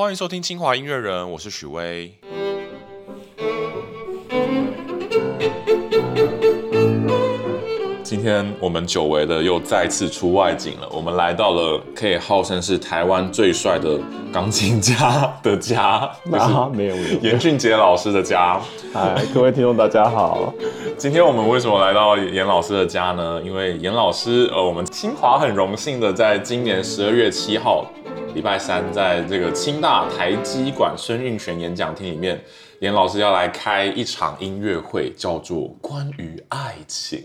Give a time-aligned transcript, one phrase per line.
[0.00, 2.10] 欢迎收听清华音乐人，我是许巍。
[8.02, 14.00] 今天我们久违的又再次出外景了，我们来到了可以号称是台湾最帅的
[14.32, 18.58] 钢琴家的家， 啊，没有没有，严俊杰老师的家。
[18.94, 20.50] 嗨，各位听众大家好。
[20.96, 23.38] 今天我们为什么来到严老师的家呢？
[23.44, 27.84] 因为严老师，呃，我们清华很荣幸的在今年十二月七号，
[28.34, 32.40] 礼拜三，在这个清大台基馆孙运璇演讲厅里面，
[32.78, 37.24] 严老师要来开一场音乐会，叫做《关于爱情》。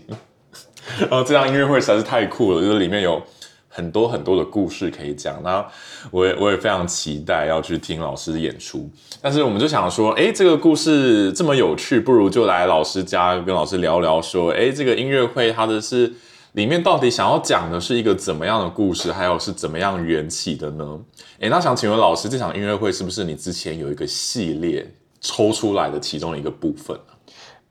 [1.00, 3.22] 然 后这场音乐会实在是太酷了，就是里面有
[3.68, 5.40] 很多很多的故事可以讲。
[5.42, 5.64] 那
[6.10, 8.88] 我也我也非常期待要去听老师的演出。
[9.22, 16.12] 但是我们就想说，哎，这个故事这么有趣，不如就来老师家跟老师聊聊，说，哎，这个音乐会它的是
[16.56, 20.98] 里面到底想要讲的是一个怎么样的故事，还有是怎么样缘起的呢？
[21.38, 26.98] 哎，那想请问老师，这场音乐会是不是你之前有一个系列抽出来的其中一个部分？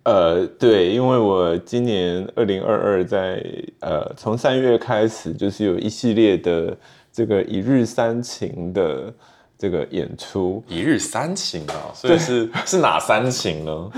[0.04, 3.44] 呃，对，因为我今年二零二二在
[3.80, 6.78] 呃从三月开始，就是有一系列的
[7.12, 9.12] 这个一日三情的
[9.58, 10.64] 这个演出。
[10.68, 13.92] 一日三情啊，所以是是哪三情呢？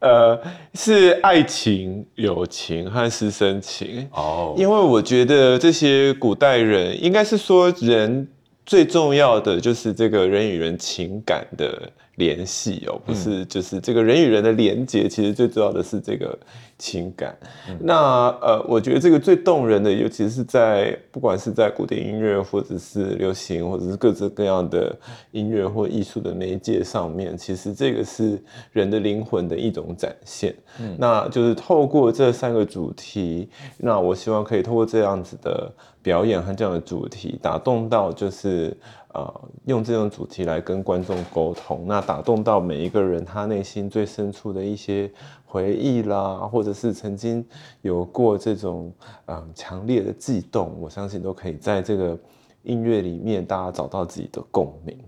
[0.00, 0.40] 呃，
[0.74, 4.08] 是爱情、友情和师生情。
[4.12, 8.26] 哦，因为我觉得这些古代人，应该是说人
[8.66, 11.90] 最重要的就是这个人与人情感的。
[12.16, 16.38] 联系哦，不是，就是这个人与人的连接，其实最重要的是这个
[16.78, 17.36] 情感。
[17.80, 24.94] 那呃，我觉得这个最动人的，尤其是在不管是在古典音乐，或者是流行，或者是各式各样的
[25.32, 28.40] 音乐或艺术的媒介上面，其实这个是
[28.72, 30.54] 人的灵魂的一种展现。
[30.96, 38.76] 那就是透过这三个主题，那我希望可以透过这样子的表演和这样的主题，打动到就是。
[39.14, 45.08] 呃，用这种主题来跟观众沟通，那打动到每一个人他内心最深处的一些
[45.46, 47.46] 回忆啦，或者是曾经
[47.82, 48.92] 有过这种
[49.26, 52.18] 嗯强烈的悸动，我相信都可以在这个
[52.64, 54.98] 音乐里面大家找到自己的共鸣。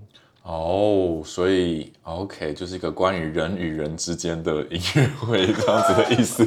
[0.44, 6.46] 哦，所以 OK 就是一个关于人与人之间的音乐会这样子的意思。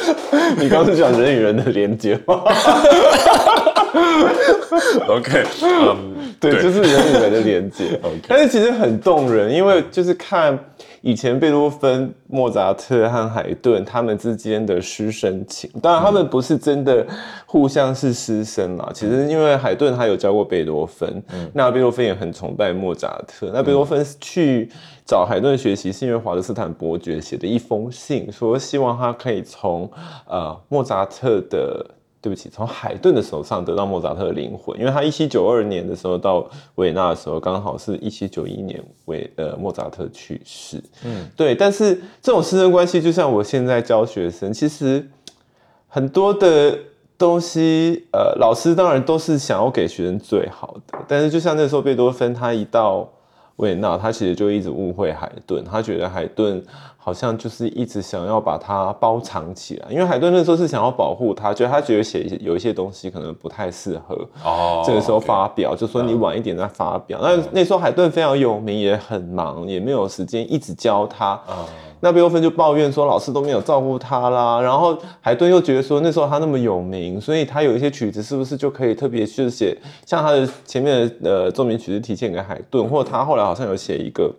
[0.58, 2.42] 你刚是讲人与人的连接吗
[5.08, 7.98] OK，嗯， 对，就是人与人的连接。
[8.02, 10.58] OK，但是其实很动人，因为就是看
[11.00, 15.70] 以前贝多芬、莫扎特和海顿他们之间的师生情。
[15.80, 17.06] 当然，他们不是真的
[17.46, 18.90] 互相是师生啦。
[18.92, 21.22] 其实，因为海顿他有教过贝多芬，
[21.52, 23.50] 那贝多芬也很崇拜莫扎特。
[23.54, 24.68] 那贝多芬去
[25.06, 29.88] 找海顿学习，是因为华德斯坦伯爵写的一封信，说希望他可以从
[30.26, 31.86] 呃莫扎特的。
[32.24, 40.82] 对不起，从海顿的手上得到莫扎特的灵魂，因为他一七九二年的时候到维也纳的时候，刚好是一七九一年维呃莫扎特去世。
[41.04, 41.54] 嗯，对。
[41.54, 45.06] 但是这种师生关系，就像我现在教学生，其实
[45.86, 46.78] 很多的
[47.18, 50.98] 东西，呃，老师当然都是想要给学生最好的。
[51.06, 53.06] 但是就像那时候贝多芬，他一到
[53.56, 56.64] 维也纳，他其实就一直误会海顿，他觉得海顿。
[57.04, 67.18] 好像就是一直想要把它包藏起来，因为海顿那时候是想要保护他，觉得他觉得写有一些东西可能不太适合哦，这个时候发表，就说你晚一点再发表。
[67.22, 71.38] 那那时候海顿非常有名，也很忙，也没有时间一直教他。
[72.00, 74.58] 那贝多芬就抱怨说老师都没有照顾他啦。
[74.58, 79.76] 然后海顿又觉得说那时候他那么有名，所以他有一些曲子是不是就可以特别去写，
[80.06, 84.34] 像他的前面的呃奏鸣曲子体现给海顿，或者他后来好像有写一个。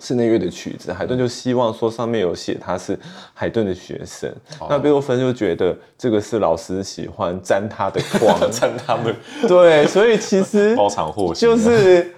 [0.00, 2.98] 室内乐的曲子，海顿就希望说上面有写他是
[3.34, 4.32] 海顿的学生，
[4.68, 9.14] 那贝多芬就觉得这个是老师喜欢沾他的光， 沾他们，
[9.46, 12.12] 对，所以其实 包藏祸心，就是，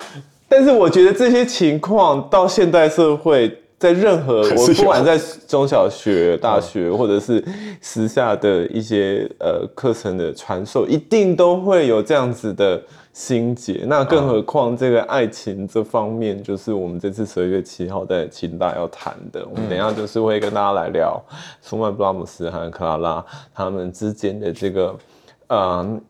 [0.48, 7.44] 但是我觉得这些情况到现代社会，在任何我不管在中小学、大学，或者是
[7.80, 12.80] 时下的一些呃课程的传授，一定都会有这样子的。
[13.12, 19.46] 心结，那更何况这个爱情这方面，就是我们这次十二月七号在清大要谈的。
[19.48, 21.22] 我们等下就是会跟大家来聊
[21.60, 24.96] 舒曼、布拉姆斯和克拉拉他们之间的这个，
[25.48, 26.00] 嗯。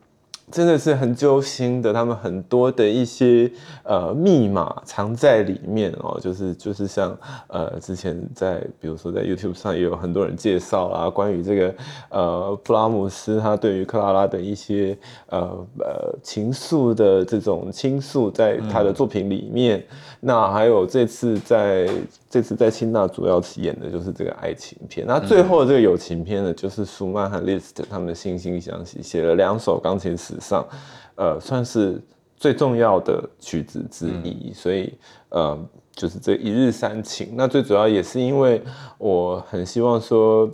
[0.51, 3.51] 真的是很揪心的，他们很多的一些
[3.83, 7.17] 呃密码藏在里面哦，就是就是像
[7.47, 11.75] 呃之前在比如说在 YouTube 上也有很多人介绍啦，关于这个
[12.09, 14.95] 呃布拉姆斯他对于克拉拉的一些
[15.27, 15.39] 呃
[15.79, 19.83] 呃情愫的这种倾诉，在他的作品里面，
[20.23, 21.89] 那还有这次在。
[22.29, 30.67] 这次在清大主要演的就是这个爱情片，那最后这个友情片呢，就是舒曼和 Liszt 他们惺惺相惜，写了两首钢琴史上，
[31.13, 32.01] 呃，算是
[32.35, 34.91] 最重要的曲子之一，所以
[35.29, 35.55] 呃，
[35.95, 37.35] 就是这一日三情。
[37.35, 38.59] 那最主要也是因为
[38.97, 40.49] 我很希望说。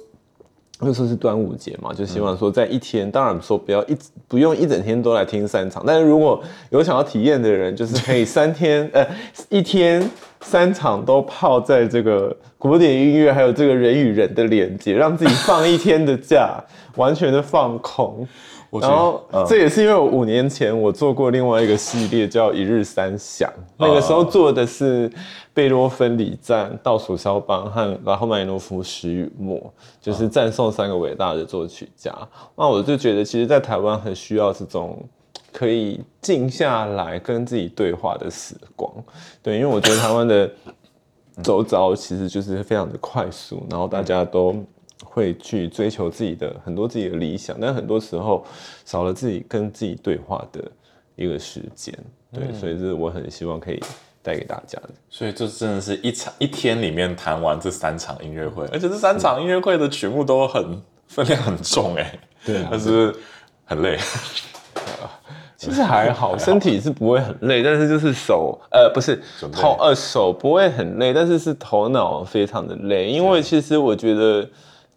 [0.81, 3.97] 又说是端午节嘛，就希望说在一天，当然说不要一
[4.27, 9.05] 不用一整天都来听三场，但是如果有想要体验的人，就是可以三天 呃
[9.49, 10.09] 一天
[10.39, 16.63] 三场都泡在这个古典音乐还有这个人与人的连接，让自己放一天的假，
[16.95, 18.25] 完全的放空。
[18.71, 25.11] 然后这也是因为我五年前我做过另外一个系列叫《一日三响》，那个时候做的是
[25.55, 29.57] 贝多芬礼赞、倒数肖邦和拉赫曼尼诺夫《时与末》，
[29.99, 32.13] 就是赞颂三个伟大的作曲家。
[32.55, 35.03] 那我就觉得，其实，在台湾很需要这种
[35.51, 38.91] 可以静下来跟自己对话的时光。
[39.41, 40.47] 对，因为我觉得台湾的
[41.41, 44.55] 周遭其实就是非常的快速，然后大家都。
[45.19, 48.45] 会去追求自己的很多自己的理想，但很多时候
[48.85, 50.63] 少了自己跟自己对话的
[51.17, 51.93] 一个时间，
[52.31, 53.83] 对，所以这是我很希望可以
[54.23, 54.91] 带给大家的。
[55.09, 63.13] 所以这真的是一场一天里面弹完这三场音乐会，而且这三场音乐会的曲目都很分量很重，哎，对，但是
[63.65, 63.97] 很累。
[65.57, 74.49] 其实还好，身体是不会很累，但是就是手，呃，不是头，呃，手不会很累，但是是头脑非常的累，因为其实我觉得。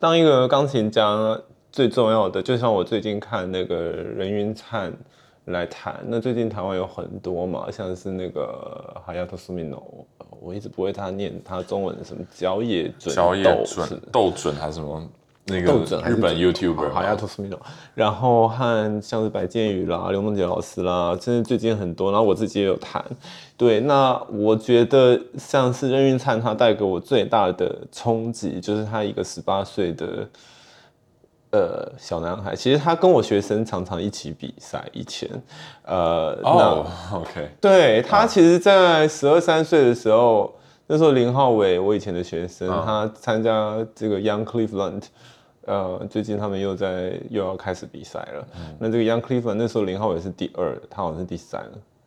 [0.02, 1.40] 当一个钢琴家
[1.70, 4.92] 最重要的，就像我最近看那个任云灿
[5.44, 10.04] 来弹，那最近台湾有很多嘛，像是那个海亚托苏米诺，
[10.40, 15.08] 我一直不会他念他中文的什么角野准、焦野准、豆准还是什么
[15.44, 15.72] 那个
[16.08, 17.60] 日本 YouTuber 好亚托苏米诺，
[17.94, 23.04] 然后和像是白建宇啦、刘梦杰老师啦，真的最近很多，然后我自己也有谈。
[23.56, 30.28] 对，那我觉得像是任运灿，他带给我最大的冲击，就是他一个十八岁的
[31.50, 34.84] 呃小男孩，其实他跟我学生常常一起比赛。
[34.92, 35.28] 以前，
[35.84, 40.54] 呃，哦，OK，对他其实，在十二三岁的时候，
[40.86, 45.02] 那时候林浩伟，我以前的学生，他参加这个 Young Cleveland，
[45.66, 48.46] 呃，最近他们又在又要开始比赛了。
[48.78, 51.64] 那这个 Young Cleveland 那时候林浩伟是第二，他好像是第三。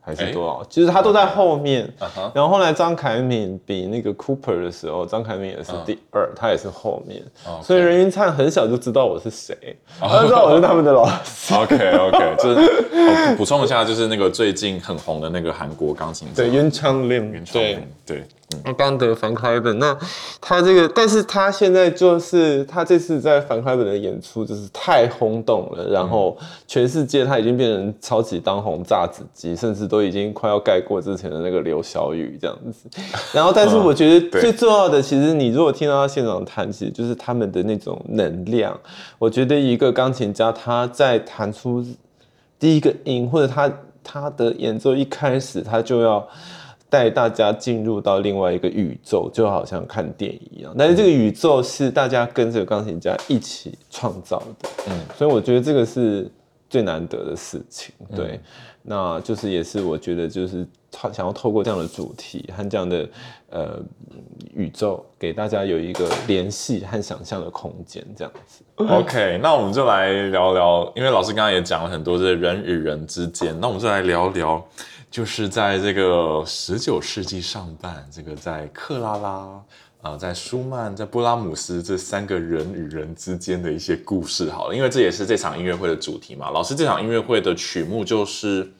[0.08, 0.64] 还是多少？
[0.70, 1.92] 其实他都在后面。
[2.32, 7.20] 然后后来张凯敏比那个 Cooper 的时候，张凯敏也是第二，他也是后面。
[7.60, 11.52] 所以任云灿很小就知道我是谁，他知道我是他们的老师。
[11.52, 18.24] OK OK，就是补充一下，就是那个最近很红的那个韩国钢琴家，对，云昌令，对对。
[18.64, 19.96] 那刚得凡克莱本，那
[20.40, 26.36] 他这个，但是他现在就是他这次在凡克莱本的演出就是太轰动了，然后
[26.68, 32.88] 全世界他已经变成超级当红炸子鸡，甚至都已经快要盖过之前的那个刘晓宇这样子。
[33.34, 38.78] 然后，但是我觉得最重要的，其实你如果听到他现场弹，其实就是他们的那种能量。
[39.18, 41.84] 我觉得一个钢琴家他在弹出
[42.60, 43.68] 第一个音，或者他
[44.04, 46.24] 他的演奏一开始他就要。
[46.96, 50.74] 带大家进入到另外一个宇宙，就好像看电影一样。
[50.78, 56.26] 但是这个宇宙是大家跟这个钢琴家一起创造的，嗯，所以我觉得这个是
[56.70, 57.94] 最难得的事情。
[58.14, 58.40] 对，
[58.82, 60.66] 那就是也是我觉得就是
[60.98, 63.08] 他想要透过这样的主题和这样的
[63.50, 63.78] 呃
[64.54, 68.64] 宇宙，给大家有一个联系和想象的空间，这样子。
[68.82, 74.64] OK，那我们就来聊聊，因为老师刚刚也讲了很多这人与人之间，那我们就来聊聊。
[75.08, 79.62] 就是在这个十九世纪上半，这个在克拉拉
[80.02, 86.50] 啊，在舒曼，在布拉姆斯这三个人与人之间的一些故事，好了，因为这也是这场音乐会的主题嘛。
[86.50, 88.70] 老师，这场音乐会的曲目就是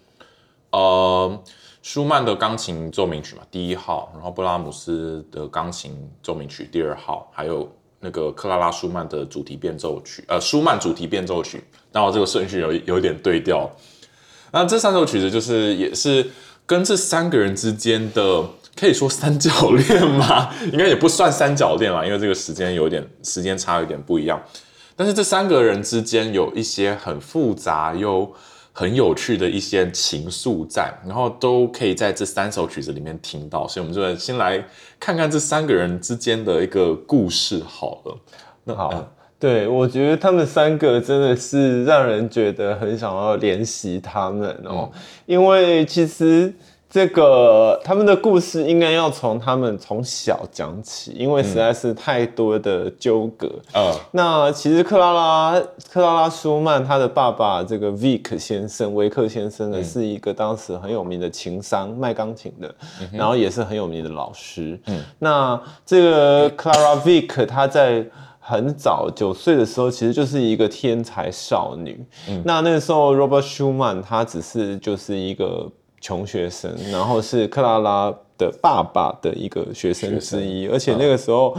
[0.73, 1.43] 呃
[1.87, 11.63] 舒曼的钢琴奏鸣曲嘛，第一号，然后布拉姆斯的钢琴奏鸣曲第二号，还有那个克拉拉舒曼的主题变奏曲，呃，舒曼主题变奏曲。
[11.93, 13.71] 然后这个顺序有有点对调。
[14.51, 16.29] 那这三首曲子就是也是
[16.67, 20.53] 跟这三个人之间的，可以说三角恋吗？
[20.73, 24.43] 应该也不算三角恋啦，因为这个时间有点时间差有点不一样。
[24.97, 28.35] 但是这三个人之间有一些很复杂又
[28.79, 33.67] 很有趣的一些情愫在，然后都可以在这三首曲子里面听到。
[33.67, 34.63] 所以我们就先来
[35.01, 38.19] 看看这三个人之间的一个故事好了。
[38.65, 39.13] 那好。
[39.39, 44.91] 对，我觉得他们三个真的是让人觉得很想要怜惜他们哦，
[45.27, 46.53] 因为其实
[46.97, 53.47] 这个他们的故事应该要从他们从小讲起，因为实在是太多的纠葛。
[53.75, 62.75] 嗯，那其实克拉拉克拉拉舒曼他的爸爸这个 Vic 先生维克先生呢，是一个当时很有名的琴商，卖钢琴的，
[63.13, 64.81] 然后也是很有名的老师。
[64.87, 68.07] 嗯，那这个 Clara Vic 他在。
[68.49, 72.01] 很早九岁的时候，其实就是一个天才少女。
[72.29, 75.69] 嗯那那个时候，Robert Schumann 他只是就是一个
[76.01, 81.57] 穷学生，然后是克拉拉的爸爸的一个学生之一，而且那个时候。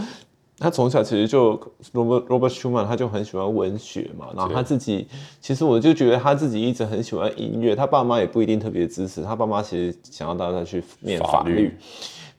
[0.60, 1.56] 他从小其实就
[1.94, 5.08] Robert Robert Schumann，他就很喜欢文学嘛，然后他自己
[5.40, 11.78] 其实我就觉得他自己一直很喜欢音乐，他爸妈也不一定特别支持，他爸妈其实想要带他去念法律，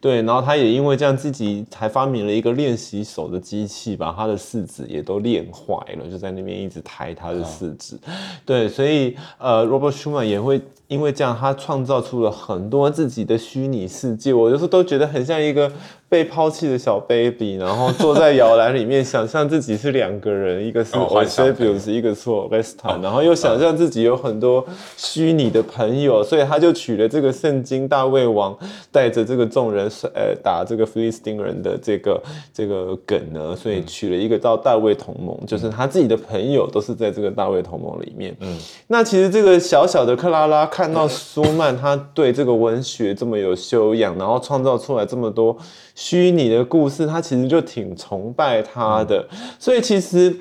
[0.00, 7.98] 对，然后他也因为这样自己才发明了一个练习手的机器，把他的四指也都练坏了，就在那边一直抬他的四指，
[8.44, 10.60] 对，所以呃 Robert Schumann 也会。
[10.88, 14.32] 因为这样，他创造出了很多自己的虚拟世界。
[14.32, 15.70] 我有时候都觉得很像一个
[16.08, 24.64] 被抛弃的小 baby， 然后坐在摇篮里面，想象自己是两个人，一个是 o s e b i u s 一个是 Weston，然后又想象自己有很多
[24.96, 28.56] 虚拟的朋友，所以他就取了这个圣经大卫王
[28.92, 32.22] 带着这个众人呃打这个菲利斯丁人的这个
[32.54, 38.36] 这个梗呢，所以取了一个叫大卫同盟，就是他自己的朋友都是在这个大卫同盟里面。
[38.40, 40.58] 嗯，那其实这个小小的克拉拉。
[40.78, 45.56] 看到舒曼他对这个文学这么有修养，然后创造出来这么多
[46.00, 49.28] 虚拟的故事，他其实就挺崇拜他的。
[49.58, 50.32] 所以其实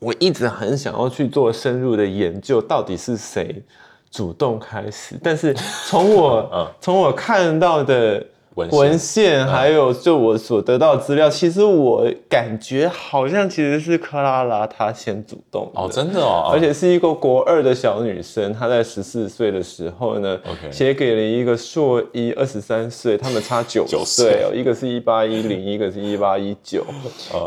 [0.00, 3.64] 我一直很想要去做深入的研究，到底是谁
[4.10, 5.18] 主动开始。
[5.22, 5.54] 但是
[5.88, 8.22] 从我 从我看到的。
[8.56, 9.46] 文献。
[9.46, 20.38] 还有就我所得到资料，其实我感觉好像其实是克拉拉她先主动哦，真的哦，而且是一个国二的小女生，她在十四岁的时候呢，
[20.70, 26.84] 写给了一个硕一二十三岁，他们差九岁哦，一个是一八一零， 一个是一八一九，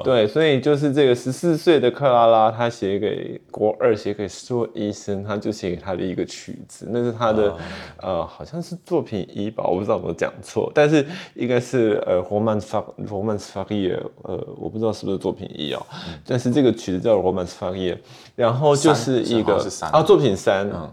[0.04, 7.56] 对，所以就是这个十四岁的克拉拉，她写给国二，写给硕一生，她就写给她的一个曲子，那是她的
[8.02, 10.99] 呃，好像是作品一吧，我不知道有没有讲错，但是。
[11.36, 12.68] 应该是呃，Romance
[13.08, 15.86] Romance Faria，呃，我不知道是不是作品一哦，
[16.26, 17.98] 但是这个曲子叫 Romance Faria，
[18.36, 19.56] 然后就是一个
[19.92, 20.90] 啊，作品三，嗯，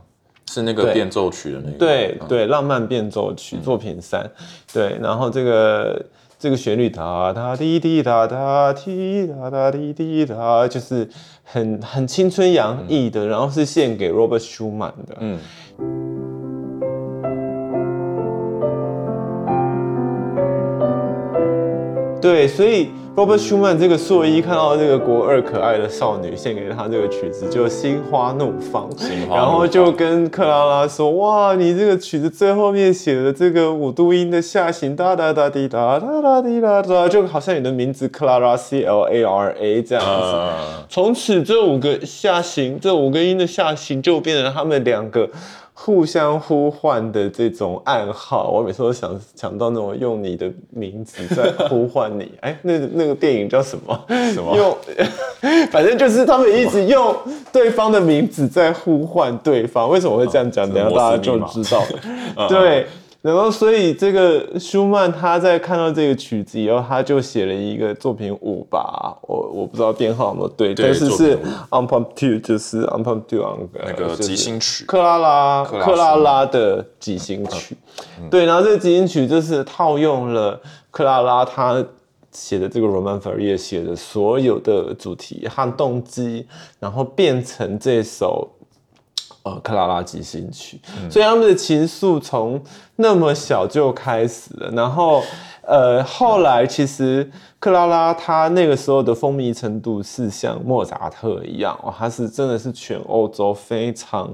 [0.51, 4.29] 是那个变奏曲的那个，对对，浪漫变奏曲作品三，
[4.73, 6.05] 对，然后这个
[6.39, 11.09] 这个旋律哒哒滴滴哒哒滴哒哒滴滴哒，就是
[11.45, 15.39] 很很青春洋溢的，然后是献给 Robert Schumann 的，嗯。
[22.21, 28.89] 对，所以 Robert Schumann 这个硕一看到这个国二可爱的少女献给他这个曲子，就心花怒放，
[29.31, 40.87] 然后就跟克拉拉说：“哇，你这个曲子最后面写的这个五度音的下行哒哒哒滴哒哒哒滴哒哒，就好像你的名字克拉拉 C L A R A 这样子。
[40.89, 45.29] 从此这五个下行，这五个音的下行就变成他们两个。”
[45.78, 52.33] 互相呼唤的这种暗号，我每次都想想到那种用你的名字在呼唤你。
[52.40, 54.04] 哎，那那个电影叫什么？
[54.33, 54.56] 什么？
[54.56, 54.76] 用，
[55.71, 57.14] 反正就是他们一直用
[57.52, 59.90] 对方的名字在呼唤对方。
[59.90, 60.66] 为什么会这样讲？
[60.73, 61.83] 等下大家就知道。
[62.49, 62.87] 对。
[63.26, 71.37] 然后，所以这个舒曼他在看到这个曲子以后，他就写了一个作品五吧，我我不知道编号有没有对，但是是
[71.71, 77.76] Unpunctured，就是 Unpunctured 那个即兴曲，克拉拉克拉拉的即兴曲。
[78.30, 80.61] 对，然后这个即兴曲就是套用了
[80.92, 81.85] 克拉拉他
[82.30, 86.47] 写的这个 Roman Faria 写的所有的主题和动机，
[86.78, 88.49] 然后变成这首。
[89.47, 90.79] 呃，克拉拉即兴曲，
[91.11, 92.62] 所以他们的情愫从
[92.97, 95.23] 那么小就开始了，然后，
[95.62, 97.31] 呃，后来其实。
[97.59, 104.33] 克拉拉她那个时候的风靡程度是像莫扎特一样哦，她是真的是全欧洲非常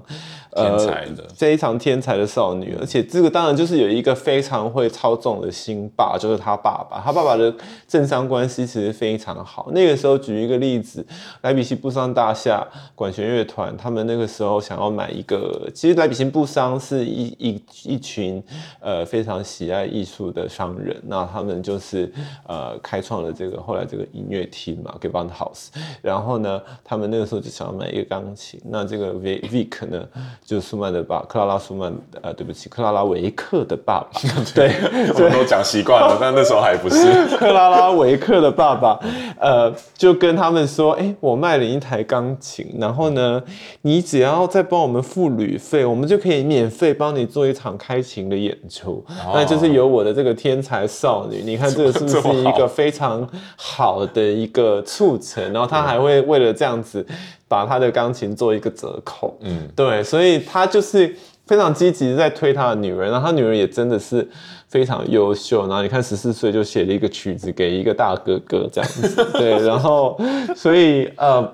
[0.55, 7.00] 天才的非常天才的少女，而且这个当然就是有一个非常会操纵的新爸，就是她爸爸。
[7.00, 7.55] 她爸爸的
[7.87, 9.69] 政商关系其实非常好。
[9.73, 11.07] 那个时候举一个例子，
[11.43, 18.43] 莱比锡布商大厦管弦乐团，他们那个时候想要买一个，其实莱比锡布商是一一一群
[18.81, 22.12] 呃非常喜爱艺术的商人，那他们就是
[22.49, 23.12] 呃开创。
[23.21, 25.69] 了这个后来这个音乐厅嘛 g i v a n House，
[26.00, 28.59] 然后呢，他们那个时候就想要买一个钢琴。
[28.64, 30.02] 那这个 V Vic 呢，
[30.45, 31.92] 就是苏曼的爸，克拉拉苏曼，
[32.23, 34.21] 呃，对不起，克拉拉维克的爸爸。
[34.54, 34.73] 对，
[35.14, 38.99] 我们都讲习惯了，但那时候还不是 克拉拉维克的爸爸。
[39.38, 43.42] 呃，就跟他们说，哎，我卖了一台钢琴，然后呢，
[43.83, 49.04] 你只要再帮我们付旅费，我们就可以免费帮你做一场开琴的演出。
[49.35, 53.01] 那就是有我的这个天才少女，你看这个是不是一个非常。
[53.02, 57.04] 常好的一个促成，然后他还会为了这样子
[57.49, 61.14] 把他的钢琴做一个折扣，嗯，对，所以他就是
[61.47, 64.26] 非常积极在推他的女儿，然后他女儿也真的是
[64.68, 70.16] 非常优秀，然后你看十四岁就写了一个曲子给一个大哥哥这样子， 对，然后
[70.54, 71.52] 所以呃，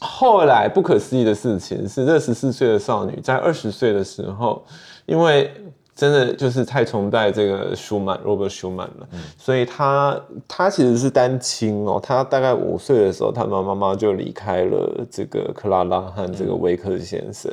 [0.00, 4.64] 后来不可思议的事情是，这十四岁的少女在二十岁的时候。
[5.08, 5.50] 因为
[5.98, 11.98] 真的就是太崇拜这个舒曼，Robert Schumann 了，所以他他其实是单亲哦。
[12.00, 17.52] 他大概五岁的时候，他妈妈妈就离开了这个克拉拉和这个维克先生，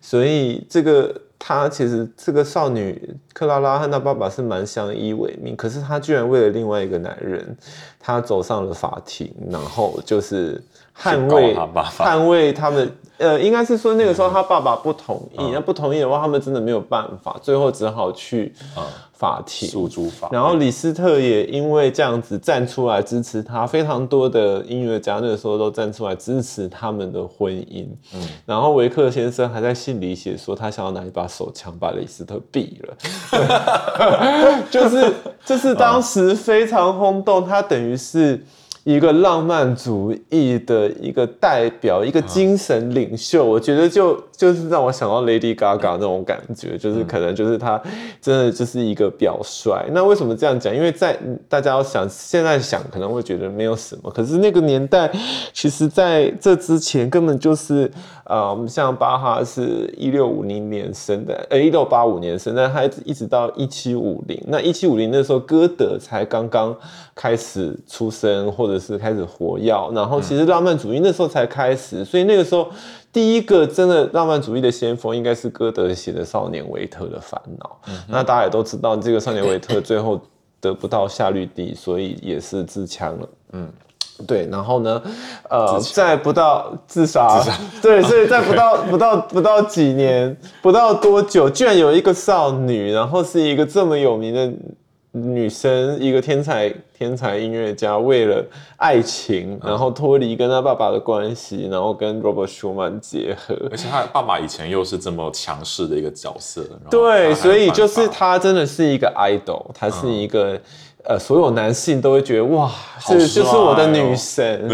[0.00, 7.54] 所以这个他其实这个少女克拉拉和她爸爸是蛮相依为命，可是他居然为了另外一个男人，
[8.00, 10.58] 他走上了法庭，然后就是
[10.96, 12.96] 捍卫捍卫他们。
[13.16, 18.52] 呃，应该是说那个时候他爸爸不同意，那、不同意的话，他们真的没有办法，最后只好去
[19.12, 19.68] 法庭。
[19.68, 27.86] 诉诸法，然后李斯特也因为这样子站出来支持他，非常多的音乐家那个时候都站出来支持他们的婚姻。
[28.12, 32.96] 嗯，然后维克先生还在信里写说，他想要拿一把手枪把李斯特毙了，
[34.72, 38.44] 就是就是当时非常轰动，他等于是。
[38.84, 47.80] 一个浪漫主义的一个代表，一个精神领袖，我觉得就就是让我想到 Lady Gaga 那种感觉，就是可能就是他
[48.20, 49.90] 真的就是一个表率。
[49.92, 50.74] 那为什么这样讲？
[50.74, 51.16] 因为在
[51.48, 55.10] 大家要想，现在想可能会觉得没有什么，可是那个年代，
[55.52, 57.90] 其实在这之前根本就是
[58.24, 66.76] 啊，我们像巴哈是一六五零年生的，呃，一六八五年生，但他一直到一七五零，那一七五零那时候歌德才刚刚
[67.14, 72.68] 开始出生，或者是开始活跃，然后其实浪漫主义那时候才开始，所以那个时候
[73.14, 77.78] 第一个真的浪漫主义的先锋应该是歌德写的《少年维特的烦恼》。
[78.08, 80.20] 那大家也都知道，这个少年维特最后
[80.60, 83.28] 得不到夏绿蒂，所以也是自枪了。
[83.52, 83.72] 嗯。
[84.28, 85.02] 对，然后呢，
[85.50, 87.42] 呃，在不到自杀，
[87.82, 94.52] 对，所以在不到 不到不到几年，不到多久，居然有一个少女，然后是一个这么有名的
[95.16, 98.44] 女生，一个天才天才音乐家，为了
[98.76, 110.60] 爱情，然后脱离跟他爸爸的关系，然后跟 Robert Schumann 结合，而且他爸爸以前又是这么强势的一个角色，对，所以就是法他真的是一个 idol，他是一个、
[111.04, 112.68] 呃，所有男性都会觉得哇，
[113.06, 113.86] 这帅就是我的哦。
[113.86, 114.68] 女神，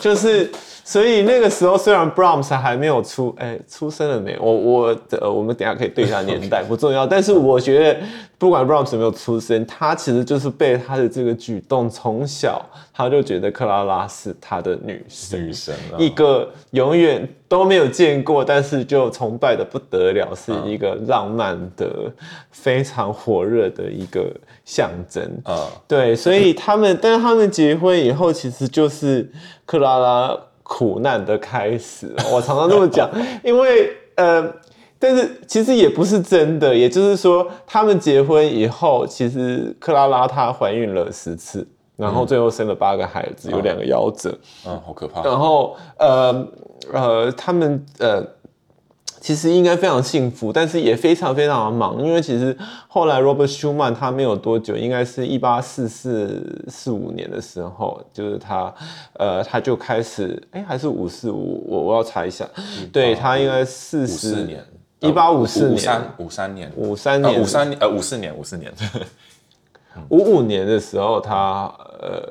[0.00, 0.50] 就是。
[0.86, 4.38] 所以那个时候虽然 Brahms 还没有出，哎、出生了没？
[4.40, 7.04] 我我呃，我们等一下可以对一下年代， 不重要。
[7.04, 8.00] 但是我觉得，
[8.38, 22.12] 不管 Brahms 有没有出生，他其实就是被他的这个举动，从小他就觉得克拉拉是他的女神，女神啊一个永远都没有见过，但是就崇拜的不得了，是一个浪漫的、
[22.52, 24.32] 非常火热的一个
[24.64, 25.28] 象征。
[25.44, 29.28] 呃，对，所以他们，但是他们结婚以后，其实就是
[29.64, 32.14] 克拉拉苦难的开始。
[32.32, 33.10] 我常常这么讲，
[33.44, 34.52] 因为呃。
[34.98, 44.36] 但是其实也不是真的，也就是说，他们结婚以后，其实克拉拉她怀孕了十次，然后最后生了八个孩子，有两个夭折。
[44.66, 45.22] 嗯，好可怕。
[45.22, 46.48] 然后呃
[46.94, 48.26] 呃，他们呃
[49.26, 58.72] 其实应该非常幸福，但是也非常非常的忙，因为其实后来 Robert Schumann 他没有多久，应该是一八四四四五年的时候，就是他
[59.14, 62.48] 呃他就开始哎还是五四五，我我要查一下，
[62.92, 64.64] 对他应该四四年，
[65.00, 65.74] 一八五四年。
[65.74, 68.72] 五三五三年，五三年呃五三年呃五四年五四年，
[70.08, 72.22] 五五年的时候他，呃，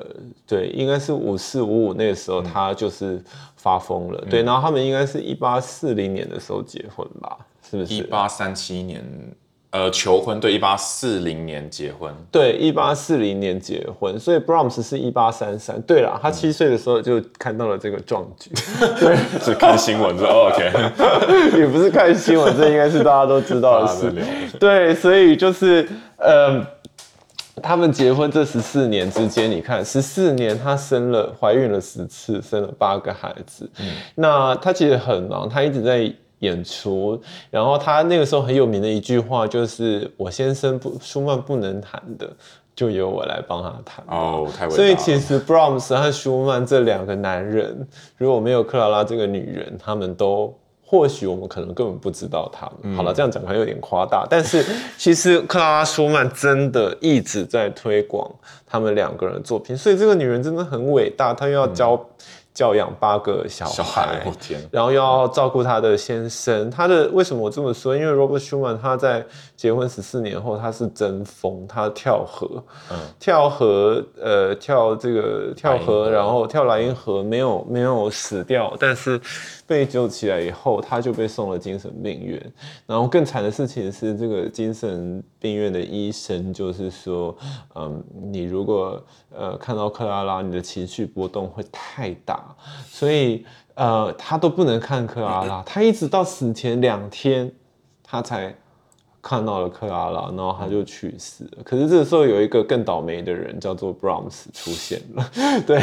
[0.46, 3.22] 对，应该是五四五五那个时候，他就是
[3.56, 4.24] 发疯了。
[4.30, 7.36] 对，然后他们应该是一八四零年的时候结婚吧，
[7.68, 7.94] 是不是？
[7.94, 9.04] 一八三七年
[9.70, 15.78] 呃求婚，对，一八四零年结婚，对，一八四零年结婚，所以 Brahms 是一八三三。
[15.82, 18.50] 对了，他七岁的时候就看到了这个壮举，
[19.42, 20.70] 是看新闻说哦 OK，
[21.58, 24.10] 也不是看新闻，这应该是大家都知道的事。
[24.58, 26.64] 对，所以就是呃，
[27.62, 33.68] 他们结婚这十四年之间，你看十四年，她生了怀孕了十次，生了八个孩子。
[33.78, 36.12] 嗯，那她其实很忙，她一直在。
[36.40, 37.18] 演出，
[37.50, 42.30] 然后她那个时候很有名的一句话就是：“我先生不舒曼不能弹的，
[42.74, 44.76] 就由我来帮他弹。”哦，太伟大了。
[44.76, 47.88] 所以其实 Brahms 和舒曼这两个男人，
[48.18, 50.54] 如果没有克拉拉这个女人，他们都
[50.88, 52.96] 或许我们可能根本不知道他们。
[52.96, 54.64] 好了，这样讲可能有点夸大， 但是
[54.96, 58.30] 其实克拉拉舒曼真的一直在推广
[58.64, 62.08] 他们两个人的作品，所以这个女人真的很伟大，她又要教、
[62.54, 64.24] 教养八个小小孩，
[64.70, 67.96] 然后又要照顾她的先生，她的为什么我这么说？
[67.96, 69.24] 因为 Robert Schumann 他在
[69.56, 72.62] 结婚十四年后，他是真疯，他跳河，
[73.18, 76.10] 跳河，呃，跳这个跳河，河。
[76.10, 79.20] 然后跳莱茵河，没有没有死掉，但是
[79.66, 82.40] 被救起来以后，他就被送了精神病院。
[82.86, 87.36] 然后更惨的事情是，这个精神病院的医生就是说，
[87.74, 89.02] 嗯，你如果
[89.34, 92.54] 呃看到克拉拉，你的情绪波动会太大，
[92.88, 97.50] 所以呃他都不能看克拉拉，他一直到死前两天，
[98.04, 98.54] 他才
[99.20, 101.64] 看到了克拉拉，然后他就去世了。
[101.64, 105.30] 可是这个时候有一个更倒霉的人，叫做 Brahms 出现了，
[105.66, 105.82] 对，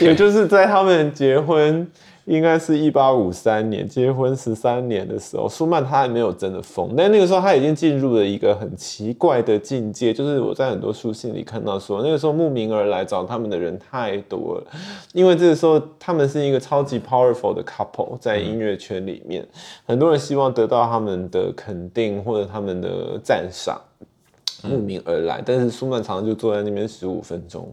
[0.00, 1.90] 也就是在他们结婚。
[2.26, 14.66] 应该是一八五三年结婚十三年的时候，舒曼他还没有真的疯，但那个时候他已经进入了一个很奇怪的境界，就是我在很多书信里看到说，那个时候慕名而来找他们的人太多了，
[15.12, 19.46] 因为这个时候他们是一个超级 powerful 的 couple，在音乐圈里面，
[19.86, 23.80] 很多人希望得到他们的肯定或者他们的赞赏，
[24.64, 27.72] 慕名而来，但是舒曼常常就坐在那边十五分钟。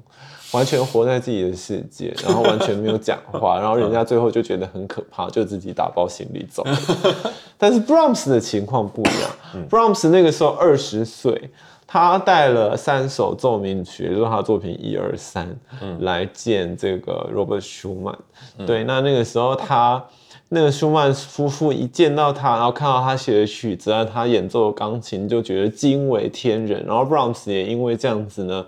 [0.54, 6.64] 完全活在自己的世界， 然后完全没有讲话， 然后人家最后就觉得很可怕，就自己打包行李走。
[7.58, 11.50] 但是 Brahms 的情况不一样，Brahms 那个时候二十岁，
[11.88, 15.56] 他带了三首奏鸣曲，就是他的作品一二三，
[16.00, 18.18] 来见这个 Robert Schumann。
[18.66, 20.04] 对，那那个时候他
[20.50, 26.86] 那个舒曼夫妇一见到他，然后看到他写的曲子啊，他演奏钢琴，就觉得惊为天人。
[26.86, 28.66] 然后 Brahms 也因为这样子呢。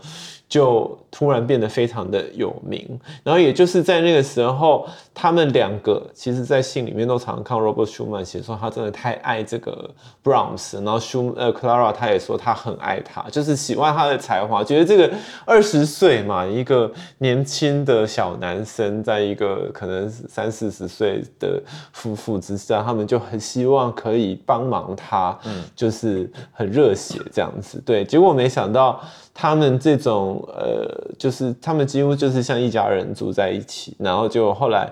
[0.47, 2.87] 就突然变得非常的有名，
[3.23, 9.89] 然后也就是在那个时候，他们两个其实，在信里面都常常看 Robert Schumann 写说他真的太爱这个
[10.23, 15.11] Brahms，然后舒呃 Clara 他也说他很爱他，就是喜欢他的才华，觉得这个
[15.45, 29.01] 二十岁嘛，一个年轻的小男生，在一个可能三四十岁的夫妇之下，他们就很希望可以帮忙他，嗯，就是很热血这样子，对，结果没想到。
[29.35, 34.91] 他们这种呃，就是他们几乎就是像一家人住在一起，然后就后来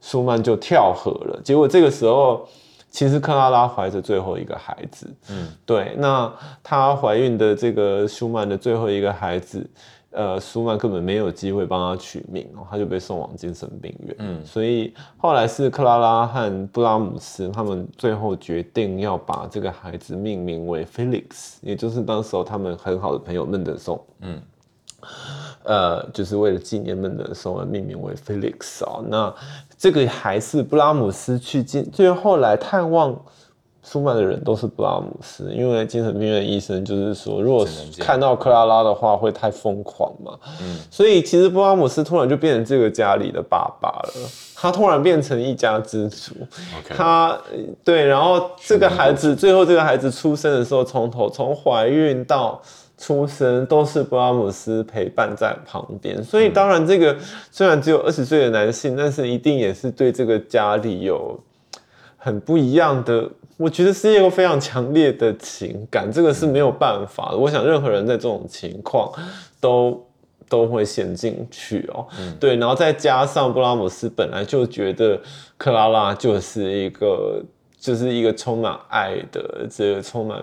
[0.00, 1.40] 舒曼就跳河了。
[1.44, 2.48] 结果这个时候，
[2.90, 9.68] 其实克拉拉怀着最后一个孩子，嗯，对，那她怀孕的这个舒曼的最后一个孩子。
[10.16, 14.14] 呃，舒曼根本没有机会帮他取名哦，他就被送往精神病院。
[14.20, 24.00] 嗯，所以后来是克拉拉和布拉姆斯他们最后决定要把这个孩子命名为 Felix，也就是当时候他们很好的朋友孟德松。
[24.20, 24.40] 嗯，
[25.64, 29.04] 呃，就是为了纪念孟德松而命名为 Felix 哦。
[29.08, 29.34] 那
[29.76, 33.20] 这个还是布拉姆斯去进，最后来探望。
[33.84, 37.66] 舒曼的人都是布拉姆斯，因为精神病院的医生就是说，如果
[37.98, 40.32] 看到克拉拉的话，会太疯狂嘛。
[40.62, 44.12] 嗯，所以其实布拉姆斯突然就变成这个家里的爸爸了，
[44.54, 46.32] 他突然变成一家之主。
[46.88, 47.38] 他
[47.84, 52.60] 对，然后这个孩子最后这个孩子出生的时候，从头从怀孕到
[52.96, 56.24] 出生都是布拉姆斯陪伴在旁边。
[56.24, 57.14] 所以当然，这个
[57.50, 61.38] 虽然只有二十岁的男性，但是一定也是对这个家里有
[62.24, 63.30] 很不一样的。
[63.58, 67.36] 我觉得是一个非常强烈的情感，这个是没有办法的。
[67.36, 69.12] 我想任何人在这种情况
[69.60, 70.04] 都
[70.48, 72.06] 都会陷进去哦。
[72.40, 75.20] 对，然后再加上布拉姆斯本来就觉得
[75.56, 77.44] 克拉拉就是一个
[77.78, 80.42] 就是一个充满爱的，这个充满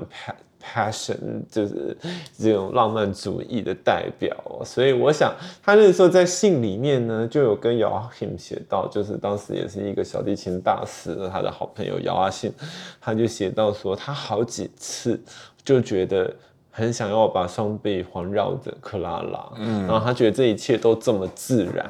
[0.61, 1.17] passion
[1.49, 1.97] 就是
[2.37, 12.53] 这种浪漫主义的代表，所以我想他那个时候在信里面呢，就有跟姚阿信写到，就是当时也是一个小提琴大师，他的好朋友姚阿信，
[13.01, 15.19] 他就写到说，他好几次
[15.63, 16.33] 就觉得
[16.69, 21.89] 很想要把双臂环绕着克拉拉，嗯，然后他觉得这一切都这么自然，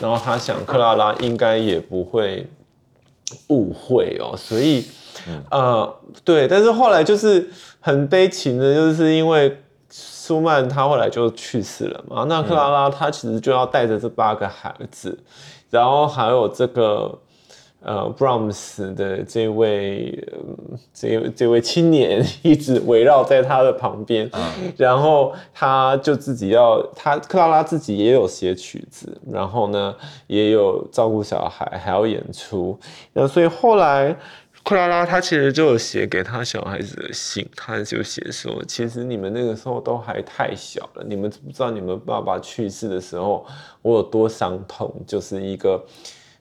[0.00, 2.46] 然后他想克拉拉应该也不会
[3.48, 4.84] 误会哦，所以。
[5.50, 9.56] 呃，对，但是后来就是很悲情的，就是因为
[9.88, 12.24] 舒曼他后来就去世了嘛。
[12.28, 15.16] 那克拉拉她其实就要带着这八个孩子，
[15.70, 17.16] 然后还有这个
[17.82, 20.26] 呃 Brahms 的这位
[20.94, 24.30] 这这位青年一直围绕在他的旁边，
[24.76, 29.94] 然后他就自己要他克拉拉自己也有写曲子，然后呢
[30.26, 32.78] 也有照顾小孩，还要演出，
[33.12, 34.16] 那所以后来。
[34.64, 43.44] 克拉拉，他其实就有写给他小孩子的信，他就写说，其实你们那个时候都还太小了，你们不知道你们爸爸去世的时候
[43.82, 45.84] 我有多伤痛，就是一个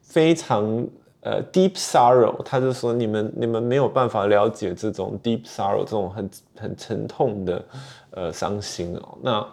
[0.04, 0.86] 非常
[1.22, 2.42] 呃 deep sorrow。
[2.44, 7.66] 他就说，你们你们没有办法了解这种 deep sorrow，这种很很沉痛的
[8.12, 9.18] 呃伤心哦。
[9.22, 9.48] 那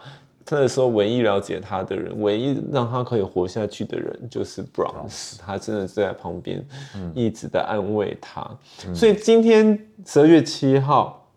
[0.50, 5.38] 那时候唯一了解他的人，唯一让他可以活下去的人，就是 Bronze，。
[5.38, 6.66] 他真的是在旁边，
[7.14, 8.50] 一直在安慰他。
[8.94, 11.28] 所以今天十二月七号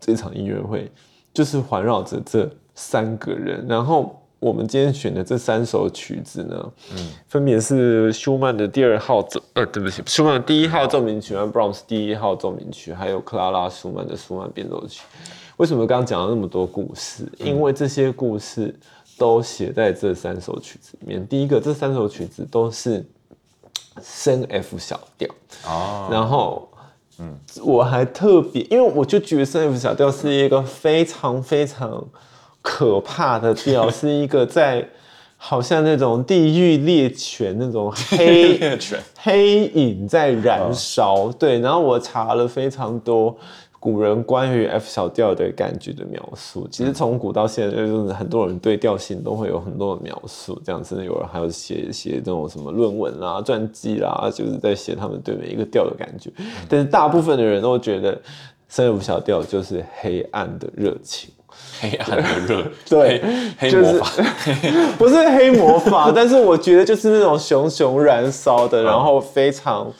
[0.00, 0.90] 这场音乐会，
[1.32, 3.64] 就是环绕着这三个人。
[3.68, 15.02] 然后我们今天选的这三首曲子呢，嗯，分别是舒曼的第二号奏，呃，对不起，舒曼第一号奏鸣曲和 Brahms 第一号奏鸣曲，还有克拉拉舒曼的舒曼变奏曲。
[15.56, 17.26] 为什么刚刚讲了那么多故事？
[17.38, 18.74] 因为这些故事
[19.16, 21.26] 都写在这三首曲子里面。
[21.26, 23.02] 第一个，这三首曲子都是
[24.02, 25.28] 升 F 小调
[25.64, 26.68] 哦，然后
[27.18, 32.06] 嗯，我还特别，因为我就觉得三 F 小调是一个非常非常
[32.68, 34.84] 可怕的调， 是一个在
[35.36, 38.58] 好像那种地狱猎犬那种黑
[39.16, 41.30] 黑影在燃烧。
[41.38, 43.36] 对，然后我查了非常多。
[43.78, 50.60] 古人关于 F 小调的感觉的描述，其实从古到现在，就是很多人对调性都会有很多的描述。
[50.64, 56.32] 这样子，有人还有写写这种什么论文啦、传记啦，就是在写他们对每一个调的感觉。
[56.68, 58.20] 但是大部分的人都觉得
[58.66, 61.30] 三 F 小调就是黑暗的热情，
[61.80, 63.22] 黑暗的热， 对，
[63.58, 64.12] 黑魔法，
[64.98, 69.92] 不是黑魔法，但是我觉得就是那种熊熊燃烧的，然后非常。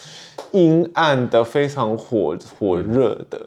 [0.52, 3.40] 阴暗的，非常火火热的，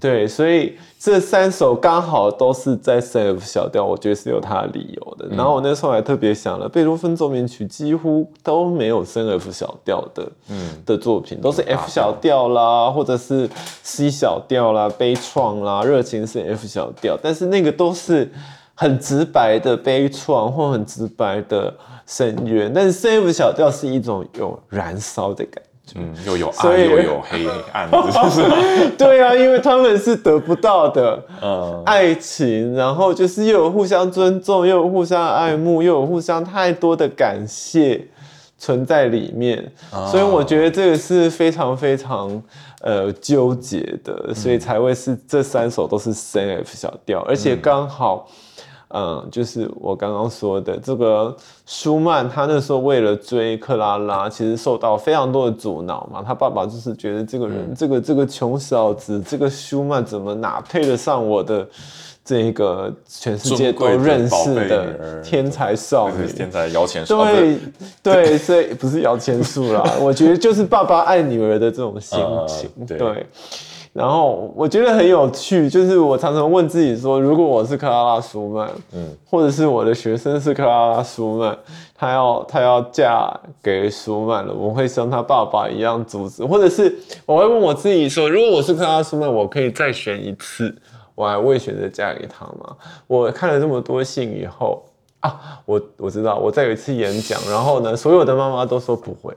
[0.00, 5.28] 对，所以这三首刚好都是在 C F 小调，我觉得是有它的理由的。
[5.34, 13.48] 然后我那时候还特别想了，贝多芬奏鸣曲几乎都没有 C F 小调的，嗯，的作品都是 F 小调啦，或者是
[13.82, 18.30] C 小调啦，悲怆啦，热情是 F 小调，但是那个都是
[18.74, 21.74] 很直白的悲怆或很直白的
[22.06, 25.62] 深渊，但是 C F 小调是一种有燃烧的感。
[25.94, 27.88] 嗯，又有爱又有黑暗，
[28.96, 38.08] 对啊，因为他们是得不到的，嗯，爱情，然后就是又有互相尊重，又有互相爱慕，又有互相太多的感谢
[38.58, 39.70] 存在里面，
[40.10, 42.42] 所以我觉得这个是非常非常
[42.80, 48.26] 呃纠结的，所以才会是这三首都是 C F 小调，而且刚好。
[48.28, 48.34] 嗯，
[49.30, 56.22] 就是我刚刚说的这个舒曼，他那时候为了追克拉拉，其实受到非常多的阻挠嘛。
[56.24, 61.66] 他爸爸就是觉得这个人，这个这个穷小子，这个舒曼怎么哪配得上我的
[62.24, 66.26] 这个全世界都认识的天才少女？
[66.26, 67.18] 天才摇钱树？
[67.18, 67.58] 对
[68.02, 69.82] 对，所以不是摇钱树啦。
[70.00, 73.26] 我觉得就是爸爸爱女儿的这种心情，对。
[73.94, 81.56] 然后我觉得很有趣，就是我常常问自己说，如果我是克拉拉舒曼，嗯，或者是我的学生是克拉拉舒曼，
[81.94, 86.92] 他要他要嫁给舒曼了，我会像他爸爸一样阻止，或者是
[87.24, 90.74] 我会问我自己说，如果我是克拉拉舒曼，我可以再选一次，
[91.14, 92.76] 我还会选择嫁给他吗？
[93.06, 94.82] 我看了这么多信以后。
[95.24, 99.34] 啊，我我知道，我再有一次演讲，然后呢，所有的妈妈都说不会，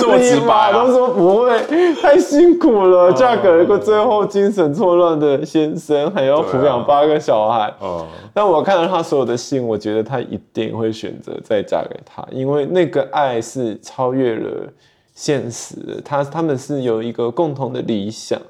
[0.00, 7.74] 这么直白， 都说不会，太辛苦了，嫁给一个最后精神错乱的先生，还要抚养八个小孩。
[7.80, 14.68] 哦，但我看到他所有的信，我觉得他一定会选择再嫁给他，因为那个爱是超越了
[15.14, 18.40] 现实的，他他们是有一个共同的理想，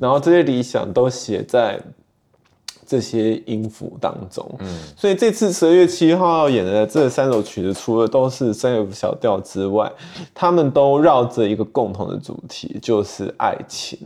[0.00, 1.78] 然后这些理想都写在。
[2.94, 9.90] 这些音符当中，嗯，所以这次十二月七号要演的这三首曲子，除了都是三 F 小调之外，
[10.32, 13.98] 他们都绕着一个共同的主题，就是爱情。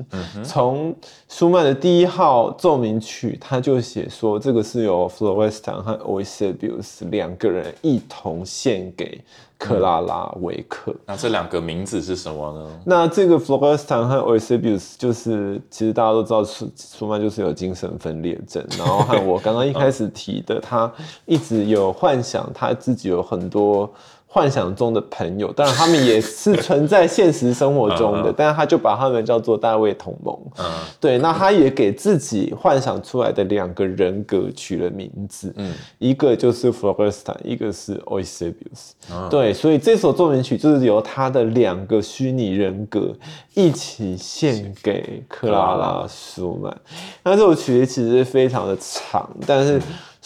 [0.43, 0.95] 从
[1.29, 9.21] 舒曼的第一号奏鸣曲，他就写说，这个是由 Florestan 和 o i s e b i u s 两个人一同献给。
[9.59, 12.81] 克拉拉维克，那这两个名字是什么呢？
[12.85, 20.91] 那这个 Florestan 和 o i s e b i u s 就是其实大家都知道，舒舒曼就是有精神分裂症，然后和我刚刚一开始提的，他
[21.27, 23.93] 一直有幻想，他自己有很多。
[24.31, 30.39] 幻想中的朋友，当然他们也是存在现实生活中的， 但是他就把他们叫做大卫同盟。
[30.59, 30.65] 嗯，
[31.01, 39.29] 对，那他也给自己幻想出来的两个人格取了名字，嗯，一个就是 Florestan，一个是 Eusebius。
[39.31, 43.15] 对，所以这首奏鸣曲就是由他的两个虚拟人格
[43.55, 46.77] 一起献给克拉拉舒曼。
[47.25, 49.81] 那这首曲子其实非常的长，但是。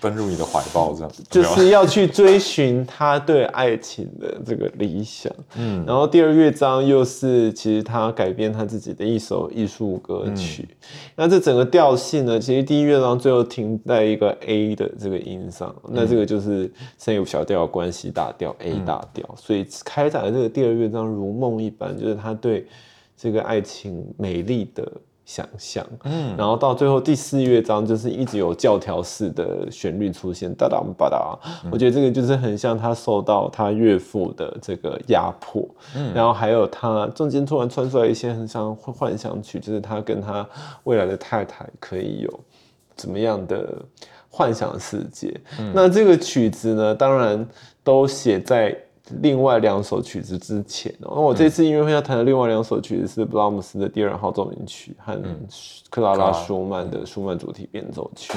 [0.00, 5.32] 奔入你的怀抱，这样 就是要去追寻他对爱情的这个理想。
[5.56, 10.68] 嗯，然后第二乐章又是其实他改编他自己的一首艺术歌曲。
[11.16, 22.66] 那这整个调性呢，其实第一乐章最后停在一个 A 的这个音上，那这个就是三有小调关系大调 A 大调，所以开展的这个第二乐章如梦一般，就是他对
[23.16, 24.90] 这个爱情美丽的。
[25.28, 31.38] 想象，嗯，然后到最后第四乐章就是一直有教条式的旋律出现，哒哒吧哒，
[31.70, 40.48] 我觉得这个就是很像他受到他岳父的这个压迫，嗯，然后还有他中间突然穿出来一些很像幻想曲，就是他跟他
[40.84, 42.40] 未来的太太可以有
[42.96, 43.84] 怎么样的
[44.30, 45.38] 幻想世界，
[45.74, 47.46] 那这个曲子呢，当然
[47.84, 48.74] 都写在。
[49.20, 51.12] 另外两首曲子之前哦。
[51.14, 55.20] 那我这次音乐会要弹的另外两首曲子是布拉姆斯的第二号奏鸣曲和
[55.90, 58.32] 克拉拉舒曼的舒曼主题变奏曲。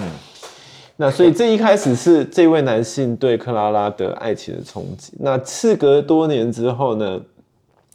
[0.98, 5.14] 那所以这一开始是这位男性对克拉拉的爱情的冲击。
[5.20, 7.20] 那事隔多年之后呢？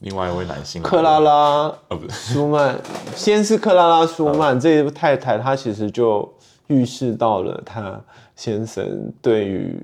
[0.00, 2.78] 另外一位男性克拉拉，呃，不是舒曼，
[3.14, 6.30] 先是克拉拉舒曼这位太太，她其实就
[6.66, 7.98] 预示到了她
[8.34, 9.74] 先生对于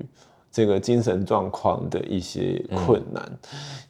[0.53, 3.29] 这个精神状况的一些困难，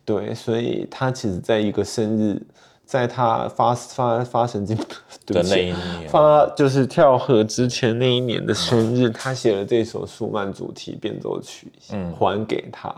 [0.04, 2.42] 对，所以他其实在一个生日。
[2.86, 4.78] 在他发发发神经
[5.26, 5.76] 的那一年，
[6.10, 12.94] 发就是跳河之前那一年的生日，他写了这首舒曼主题变奏曲，嗯，还给他。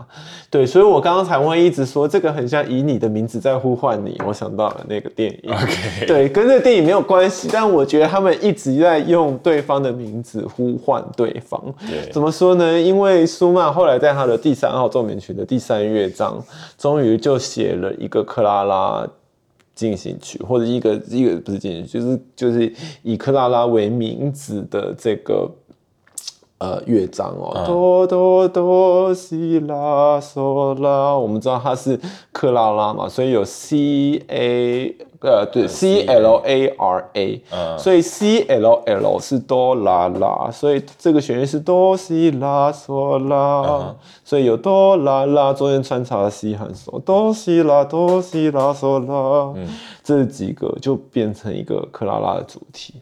[0.50, 5.54] 对，所以我刚刚才会一直说这个很像以你的名字在呼唤你，我想到了那个电影。
[5.54, 11.62] OK，对，跟这个电影没有关系，但我觉得他们一直在用对方的名字呼唤对方。
[11.88, 12.80] 对，怎么说呢？
[12.80, 16.44] 因为舒曼后来在他的第三号奏鸣曲的第三乐章，
[16.78, 19.08] 终于就写了一个克拉拉。
[19.76, 25.52] 进行曲，或者一个一个不是进行曲，就是就是以克拉拉为名字的这个
[26.58, 32.00] 呃乐章哦，哆哆哆西拉嗦拉，我们知道它是
[32.32, 34.96] 克拉拉嘛，所以有 C A。
[35.26, 37.42] 呃，对，C L A R A，
[37.80, 49.54] 所以 C L L 是哆啦啦，所以这个旋律是哆西拉嗦啦，所以有哆啦啦中间穿插了西和嗦，哆西拉哆西拉嗦啦，
[50.04, 53.02] 这几个就变成一个克拉拉的主题。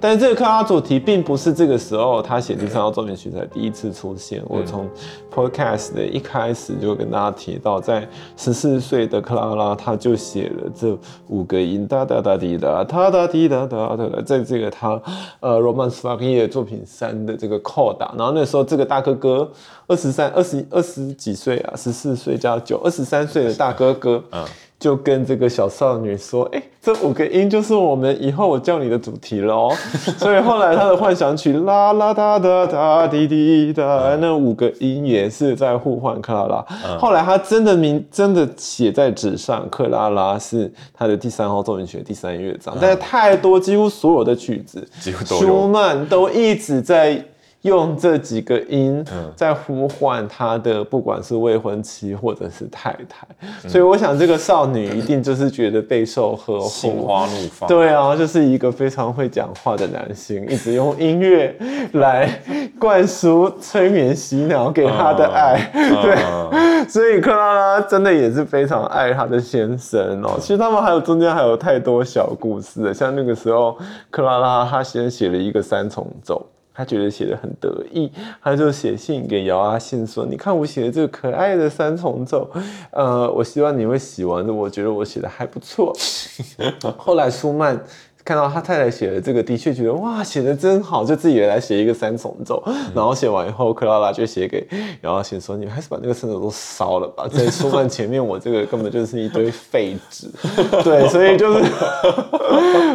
[0.00, 4.42] 但是这个克拉主题并不是这个时候他写第三号奏鸣曲才第一次出现。
[4.46, 4.88] 我从
[5.34, 10.96] podcast 的一开始就跟大家提到，在十四岁的克拉拉，他就写了这
[11.28, 15.00] 五个音哒哒哒滴哒哒哒滴哒哒哒，在这个他
[15.40, 19.50] 呃 Romance f u c k y 作品三的这个 chord，然后那时候这个大哥哥
[19.86, 24.44] 二十三、二十二十几岁啊，十四岁加九，二十三岁的大哥哥，嗯。
[24.78, 29.70] 就跟这个小少女说：“哎，这五个音就是我们以后我叫你的主题喽。
[30.18, 36.64] ”所以后来他的幻想曲啦啦哒哒哒滴滴哒，那五个音也是在呼唤克拉拉。
[36.98, 42.76] 后来他真的名真的写在纸上，克拉拉是他的第三号奏鸣曲第三乐章。
[42.80, 44.86] 但是太多，几乎所有的曲子，
[45.24, 47.24] 舒曼都一直在。
[47.66, 53.26] 用这几个音在呼唤他的，不管是未婚妻或者是太太，
[53.68, 57.68] 所以我想这个少女一定就是觉得备受呵护，心花怒放。
[57.68, 61.54] 对啊，就是一个非常会讲话的男性，一直用音乐
[61.92, 62.40] 来
[62.78, 65.70] 灌输、催眠、洗脑给他的爱。
[65.74, 70.38] 对，所以克拉拉真的也是非常爱她的先生哦。
[70.40, 73.76] 其实他们还有中间还有太多小故事，像那个时候
[74.10, 76.46] 克拉拉她先写了一个三重奏。
[76.76, 78.10] 他觉得写的很得意，
[78.42, 82.50] 他就写信给姚阿信说：“你看我写的这个可爱的三重奏，
[82.90, 85.96] 呃，我希望你会喜欢的，我觉得我写的还不错。
[86.98, 87.80] ”后来舒曼。
[88.26, 92.60] 看到他太太写的这个，的确觉得哇，写的真好，就自己也来写一个三重奏。
[92.92, 94.66] 然后写完以后，克拉拉就写给，
[95.02, 100.26] 姚阿信说：“你还是把那个三重奏烧了吧， 在舒曼前面，我这个根本就是一堆废纸。
[100.82, 101.62] ”对，所以就是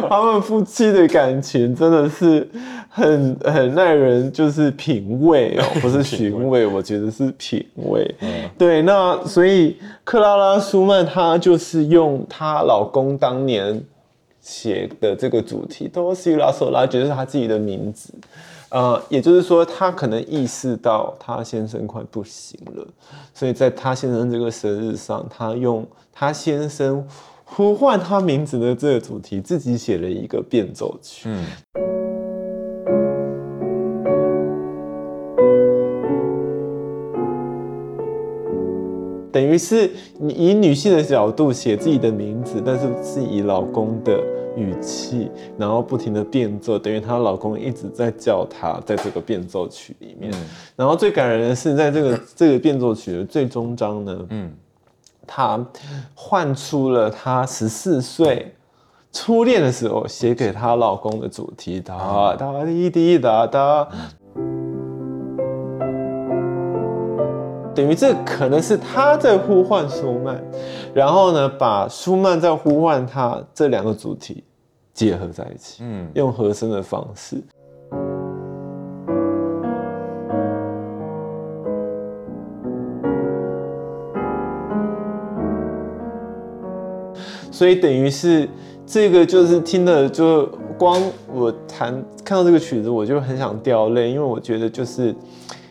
[0.06, 2.46] 他们夫妻的感情真的是
[2.94, 8.14] 很很耐人就是品味哦， 不是寻味，我觉得是品味。
[8.58, 13.82] 对，那所以克拉拉舒曼她就是用她老公当年。
[14.44, 18.12] 写的这个主题都是拉索拉，觉得是她自己的名字，
[18.70, 22.84] 呃，也就是说，她可能意识到她先生快不行了，
[23.32, 27.06] 所以在她先生这个生日上，她用她先生
[27.44, 31.28] 呼唤他名字的这个主题，自己写了一个变奏曲。
[31.28, 31.44] 嗯，
[39.32, 44.20] 等于是你以女性的角度写自己的名字，但是是以老公的。
[44.54, 50.30] 语气，然后不停的变奏，等于她老公一直在叫她，在这个变奏曲里面。
[50.76, 54.52] 然后最感人的是，在这个这个变奏曲的最终章呢，嗯，
[55.26, 55.58] 她
[56.14, 58.54] 唤出了她十四岁
[59.10, 63.88] 初恋的时候写给她老公的主题，哒哒滴滴哒哒。
[67.74, 70.42] 等于这可能是他在呼唤舒曼，
[70.92, 74.44] 然后呢，把舒曼在呼唤他这两个主题
[74.92, 77.42] 结合在一起，嗯，用和声的方式。
[87.50, 88.48] 所以等于是
[88.84, 90.48] 这个就是听的就。
[90.78, 91.00] 光
[91.32, 91.92] 我弹
[92.24, 95.14] 看到这个曲子，我就很想掉泪，因为我觉得就是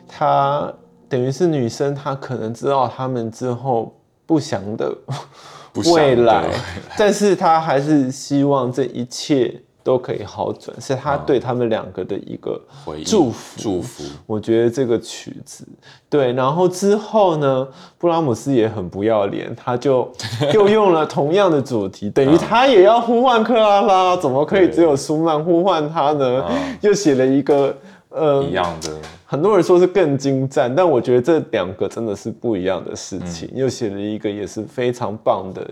[0.07, 0.71] 他
[1.11, 3.93] 等于是女生，她可能知道他们之后
[4.25, 4.95] 不祥的
[5.93, 6.49] 未来，
[6.97, 9.61] 但是她还是希望这一切。
[9.83, 12.61] 都可以好转，是她对他们两个的一个
[13.03, 13.59] 祝福。
[13.59, 15.67] 祝福，我觉得这个曲子
[16.07, 20.07] 对，然后之后呢，布拉姆斯也很不要脸，他就
[20.53, 26.45] 又用了同样的主题，等于他也要呼唤克拉拉，怎么可以只有舒曼呼唤他呢？
[26.81, 27.75] 又写了一个
[28.11, 28.89] 呃一样的，
[29.25, 33.49] 很多人说是更精湛，但我觉得这两个真的是不一样的事情。
[33.55, 35.65] 又写了一个也是非常棒的。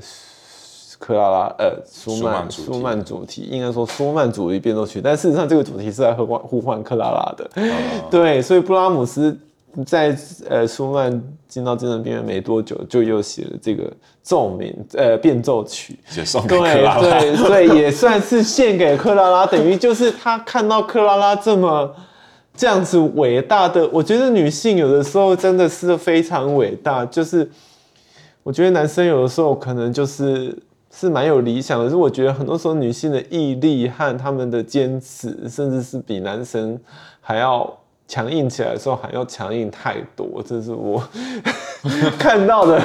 [1.01, 7.49] 克拉拉，呃，舒曼，舒曼主题，应该说舒曼主题变奏曲，但事实上这个主题是在呼唤呼唤克拉拉的，
[8.11, 9.33] 对，所以布拉姆斯
[9.85, 10.13] 在
[10.49, 11.09] 呃舒曼
[11.47, 13.89] 进到精神病院没多久，就又写了这个
[14.21, 21.95] 奏鸣，呃，变奏曲，写送给克拉拉，对对对，也算是献给克拉拉，等于就是他看到克拉拉这么
[22.59, 27.49] 这样子伟大的，我觉得女性有的时候真的是非常伟大，就是
[28.43, 30.53] 我觉得男生有的时候可能就是。
[30.91, 36.77] 是蛮有理想的，是我觉得很多时候女性的毅力和他们的坚持，甚至是比男生
[37.21, 37.71] 还要
[38.07, 40.41] 强硬起来的时候还要强硬太多。
[40.43, 40.99] 这是我
[42.17, 42.81] 看到的，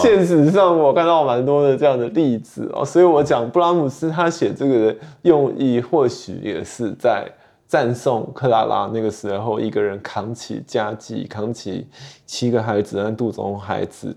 [0.00, 2.82] 现实上我看到蛮多的这样的例子哦。
[2.82, 7.30] 所以我讲布拉姆斯他写这个的用意，或许也是在
[7.66, 11.86] 赞颂克拉拉那个时候一个人扛起家计，扛起
[12.26, 14.16] 七个孩子和肚中孩子，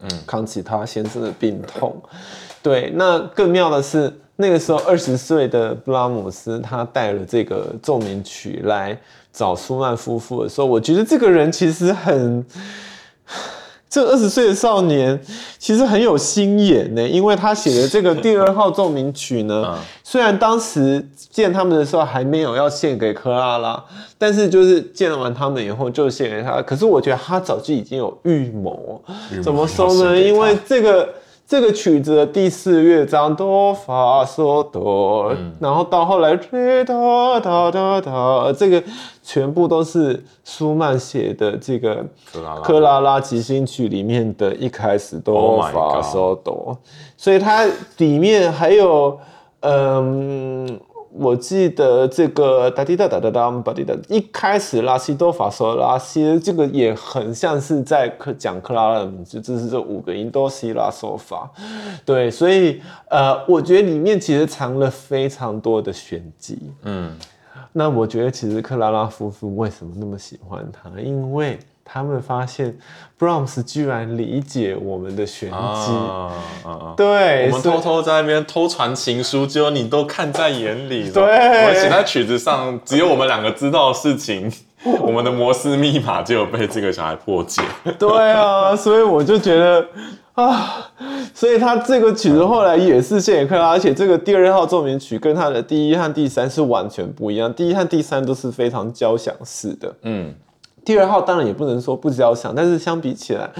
[0.00, 2.00] 嗯，扛起他先生的病痛。
[2.62, 8.98] 对，那更妙的是，那个时候二十岁的布拉姆斯，他带了这个奏鸣曲来
[9.32, 12.44] 找舒曼夫妇的时候，我觉得这个人其实很，
[13.90, 15.18] 这二十岁的少年
[15.58, 23.82] 其实很有心眼呢，因为他写的这个第二号奏鸣曲呢，虽然当时见他们的时候还没有要献给克拉拉，
[24.18, 26.60] 但是就是见完他们以后就献给他。
[26.62, 29.00] 可是我觉得他早就已经有预谋，
[29.42, 30.18] 怎么说呢？
[30.18, 31.08] 因为这个。
[31.48, 38.84] 这个曲子的第四乐章哆发嗦哆，然后到后来哒哒哒哒，这个
[39.22, 42.04] 全部都是舒曼写的这个
[42.62, 43.18] 克拉拉。
[43.18, 46.76] 即兴曲里面的一开始哆发嗦哆，
[47.16, 49.18] 所以它里面还有
[49.60, 50.78] 嗯。
[51.10, 61.50] 我记得这个哒滴哒哒哒哒哒滴哒，一开始拉西多法索拉西，这个也很像是在讲克拉拉的名字，就是这五个音哆西拉索法，
[62.04, 67.16] 对，所以呃，我觉得里面其实藏了非常多的玄机，嗯，
[67.72, 70.90] 那我觉得其实克拉拉夫妇为什么那么喜欢他？
[71.00, 71.58] 因为
[71.90, 72.76] 他们发现
[73.18, 75.92] Brahms 居然理解我们的玄机，
[76.94, 81.10] 对，我们偷偷在那边偷传情书，只有你都看在眼里。
[81.10, 84.52] 对，我们写在曲子上，只有我们两个知道的事情，
[85.00, 87.62] 我们的摩斯密码就有被这个小孩破解。
[87.98, 89.84] 对啊，所以我就觉得
[90.34, 90.90] 啊，
[91.32, 100.34] 所以他这个曲子后来也是献给克拉，而且这个第二号奏鸣曲跟他的第一和第三是完全不一样，第一和第三都是非常交响式的，嗯。
[100.88, 103.50] 第二号当然也不能说不交响，但是相比起来，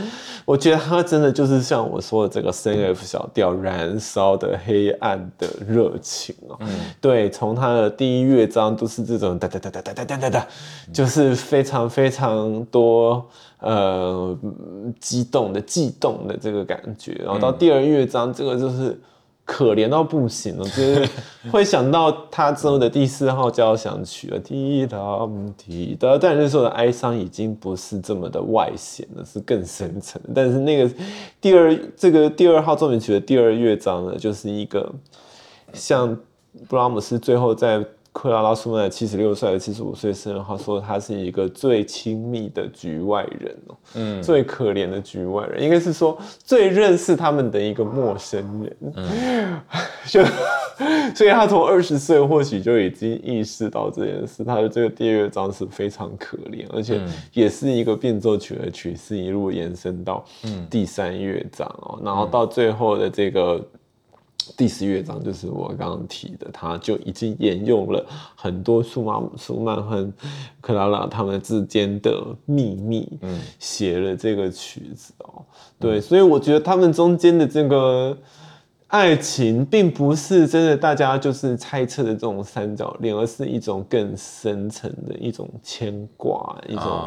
[0.47, 6.57] 我觉得它真的就是像我说的这个 C F 小调燃烧的黑暗的热情哦。
[6.61, 6.69] 嗯，
[7.03, 10.47] 对，从它的第一乐章都是这种哒哒哒哒哒哒哒哒哒，
[10.91, 13.23] 就是非常非常多
[13.61, 14.35] 呃
[14.99, 18.99] 激动的悸动的这个感觉，然后到第二乐章这个就是。
[19.49, 21.09] 可怜到不行了，就是
[21.51, 24.99] 会想到他之后的第四号交响曲了，滴答
[25.57, 30.21] 滴答，但是说的哀伤已经不是这么的外显了，是更深层。
[30.35, 30.95] 但是那个
[31.41, 34.93] 第二这个第二号奏鸣曲的第二乐章呢，就是一个
[35.73, 36.15] 像
[36.69, 37.83] 布拉姆斯最后在。
[38.21, 49.61] 克拉拉舒曼七十六岁还是七十五岁生日，他说他是一个最亲密的局外人哦，嗯，最可怜的局外人，应该是说最认识他们的一个陌生人，嗯，
[50.11, 50.25] 就
[51.15, 57.01] 所以他从二十岁或许就已经意识到这件事，他的这个第二乐章是非常可怜，而且
[57.33, 60.25] 也是一个变奏曲的曲式，一路延伸到
[60.69, 63.65] 第三乐章哦，然后到最后的这个。
[64.57, 70.11] 第十乐章就是我刚刚提的，他就已经沿用了很多舒曼、舒曼和
[70.61, 75.45] 克拉拉他们之间的秘密，嗯，写了这个曲子哦。
[75.79, 78.17] 对，所以我觉得他们中间的这个
[78.89, 87.01] 爱情，并不是真的大家就是猜测的这种三角恋，而是一种更深层的一种牵挂，一种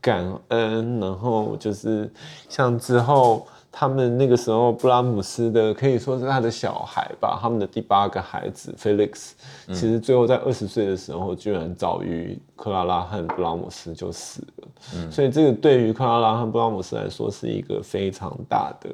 [0.00, 1.00] 感恩。
[1.00, 2.12] 然后就是
[2.48, 3.46] 像之后。
[3.70, 9.32] 他们那个时候布拉姆斯的可以说是他的小孩吧，他们的第八个孩子 Felix，
[9.68, 14.68] 其实最后在二十岁的时候，居然早于克拉拉和布拉姆斯就死了。
[15.10, 18.90] 所以这个对于克拉拉和布拉姆斯来说是一个非常大的。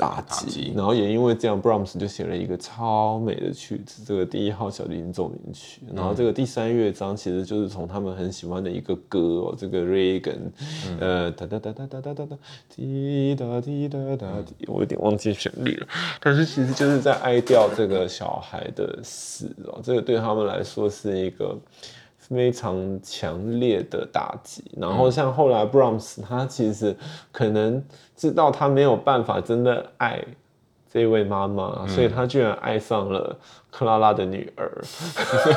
[0.00, 5.82] 打击，然后也因为这样，Brahms 就写了一个超美的曲子，这个第一号小提琴奏鸣曲。
[5.94, 10.50] 然后这个第三乐章其实就是从他们很喜欢的一个歌哦，这个 Regan，
[10.98, 12.38] 呃，哒哒哒哒哒哒哒哒，
[12.74, 15.86] 滴答滴答答滴，我有点忘记旋律了。
[16.20, 21.56] 但是其实就是在哀悼这个小孩的死哦，这个对他们来说是一个。
[22.30, 26.96] 非常强烈的打击，然后像后来 Brahms，他其实
[27.32, 27.84] 可能
[28.16, 30.24] 知道他没有办法真的爱
[30.90, 33.36] 这位妈妈，所以他居然爱上了
[33.70, 34.70] 克拉拉的女儿，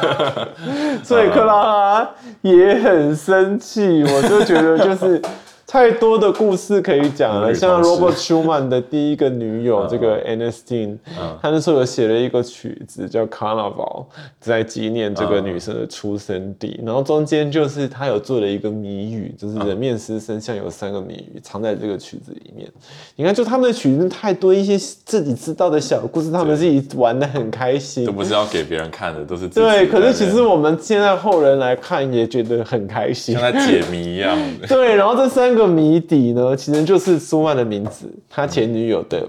[1.03, 2.11] 所以克拉拉
[2.41, 5.21] 也很生气，我就觉得就是。
[5.66, 10.97] 太多的故事可以讲了，像 Robert Schumann 的第一个女友这个 Ernestine，
[11.41, 14.05] 他那时候有写了一个曲子叫 Carnival，
[14.39, 16.80] 在纪念这个女生的出生地。
[16.86, 22.70] 然后中间就是他有做了一个谜语，就是人面狮身像有三个谜语藏在这个曲子里面。
[23.16, 29.88] 你看，就他们的曲子太多一些自己知道的小故事，他们自己玩的很开心，都不是要给别人看的，都是对。
[29.88, 34.38] 可是其实我们现在后人来看也觉得很开心，像在解谜一样。
[34.68, 35.74] 对，然后这三个。
[35.74, 39.28] 谜底呢，其实就是苏曼的名字，他前女友的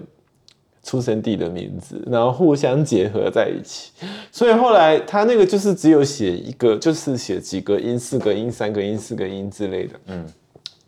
[0.83, 3.93] 出生地的名字，然后互相结合在一起。
[4.31, 9.95] 所以后来他那个就是只有写一个，就是写几个音，四个音，三个音，四个音之类的。
[10.09, 10.27] 嗯。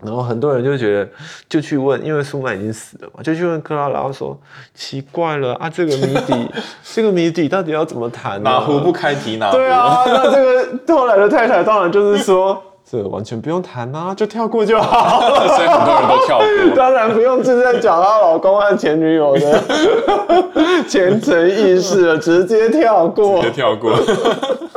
[0.04, 1.08] 然后很多人就觉得，
[1.48, 4.38] 就去问，因为苏曼已经死了嘛，就去问克拉拉说
[4.74, 6.50] ：“奇怪了啊，这个谜底，
[6.92, 8.42] 这个谜底到底要怎么弹？
[8.42, 12.62] 哪壶不开提哪壶。”对啊，那这个后来的太太当然就是说。
[12.88, 15.48] 这完全不用谈啊，就跳过就好了。
[15.56, 16.76] 所以很多人都跳过。
[16.76, 19.62] 当然不用正在讲她老公和前女友的
[20.88, 23.42] 前程轶事了，直接跳过。
[23.42, 23.92] 直接跳过。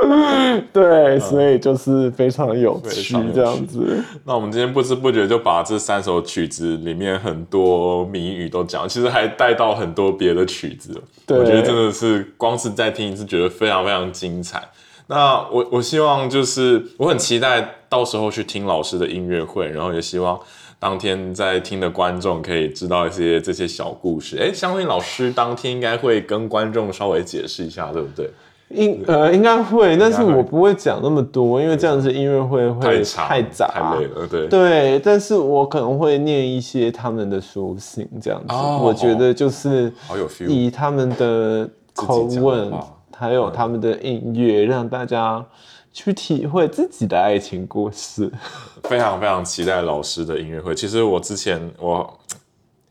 [0.74, 4.04] 对，所以就是非常有趣这样子。
[4.26, 11.00] 那我们今天不知不觉就把这三首曲子里面很多谜语都讲，其实还带到很多别的曲子。
[11.28, 14.64] 我觉得真的是光是再听一次，觉得非常非常精彩。
[15.12, 20.40] 那我我希望就是我很期待到时候去听老师的音乐会，然后也希望
[20.78, 24.38] 当天在听的观众可以知道一些这些小故事。
[24.38, 28.30] 哎，相信老师当天应该会跟观众稍微解释一下，对不对？
[28.70, 34.28] 应呃应该会，但是我不会讲那么多，因为这样子音乐会会太杂太累了。
[34.28, 39.92] 对对，但是我可能会念一些他们的书信，这样子，我觉得就是
[40.48, 42.72] 以他们的口吻。
[43.20, 45.46] 还有他们的音乐，让大家
[45.92, 48.32] 去体会自己的爱情故事。
[48.88, 50.74] 非常非常期待老师的音乐会。
[50.74, 52.18] 其实我之前我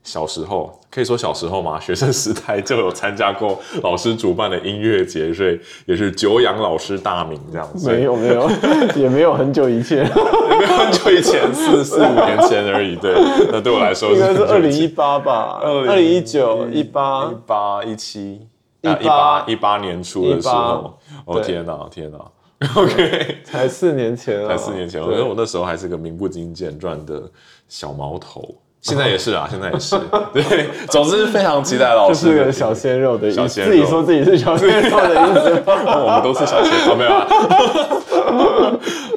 [0.03, 7.91] 小时候可以说小时候嘛，学生时代就有参加过老师主办的音乐节，所以也是久仰老师大名这样子。
[7.91, 8.51] 没有没有，
[8.97, 12.97] 也没有很久以前，没有很久以前，四四五年前而已。
[12.97, 13.15] 对，
[13.51, 18.47] 那对我来说应该是二零一八吧，二零一九一八一八一七。
[18.83, 22.19] 一八一八年初的时候，哦天哪，天哪，
[22.81, 27.23] OK，才四年前才四年前，我觉得我那时候还是个名不经见传的
[27.69, 29.99] 小毛头，现在也是啊， 现在也是，
[30.33, 37.27] 对，总之非常期待老师， 就是个小鲜肉的意思，自己说自己是小鲜肉的意思，我们都是小鲜肉，没有啊，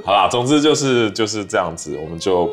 [0.03, 2.49] 好啦，总之就是就是这样子，我们就。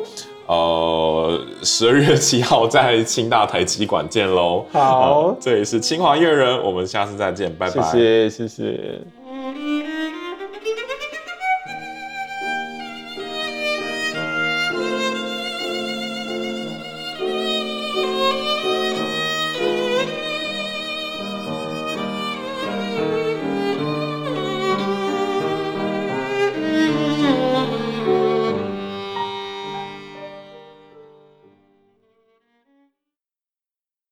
[0.49, 4.65] 呃，十二月七号在清大台积馆见喽。
[4.71, 7.83] 好，这里是清华乐人，我们下次再见，拜拜。
[7.83, 9.18] 谢谢，谢谢。